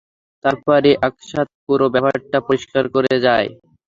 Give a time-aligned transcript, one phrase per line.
[0.43, 3.47] তারপরই অকস্মাৎ পুরো ব্যাপারটা পরিষ্কার হয়ে যায়।